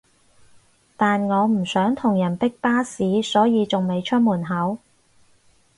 [0.97, 4.79] 但我唔想同人逼巴士所以仲未出門口